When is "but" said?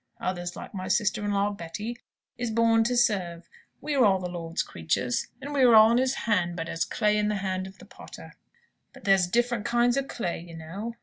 6.55-6.67, 8.93-9.03